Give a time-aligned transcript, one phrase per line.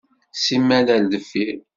[0.43, 1.57] Simmal ar deffir.